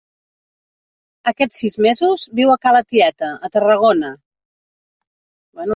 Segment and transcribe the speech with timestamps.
[1.33, 4.15] Aquests sis mesos viu a ca la tieta, a Tarragona.